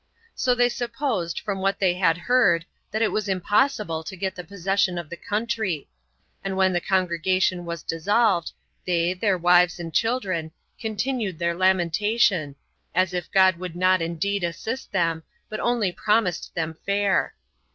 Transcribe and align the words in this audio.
3. 0.29 0.29
So 0.33 0.55
they 0.55 0.67
supposed, 0.69 1.39
from 1.41 1.59
what 1.59 1.77
they 1.77 1.93
had 1.93 2.17
heard, 2.17 2.65
that 2.89 3.03
it 3.03 3.11
was 3.11 3.29
impossible 3.29 4.03
to 4.05 4.15
get 4.15 4.33
the 4.33 4.43
possession 4.43 4.97
of 4.97 5.11
the 5.11 5.15
country. 5.15 5.87
And 6.43 6.57
when 6.57 6.73
the 6.73 6.81
congregation 6.81 7.65
was 7.65 7.83
dissolved, 7.83 8.51
they, 8.87 9.13
their 9.13 9.37
wives 9.37 9.79
and 9.79 9.93
children, 9.93 10.53
continued 10.79 11.37
their 11.37 11.53
lamentation, 11.53 12.55
as 12.95 13.13
if 13.13 13.31
God 13.31 13.57
would 13.57 13.75
not 13.75 14.01
indeed 14.01 14.43
assist 14.43 14.91
them, 14.91 15.21
but 15.49 15.59
only 15.59 15.91
promised 15.91 16.55
them 16.55 16.77
fair. 16.83 17.35